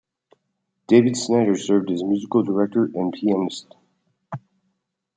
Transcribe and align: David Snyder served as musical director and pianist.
David 0.87 1.15
Snyder 1.15 1.55
served 1.55 1.91
as 1.91 2.03
musical 2.03 2.41
director 2.41 2.85
and 2.95 3.13
pianist. 3.13 3.67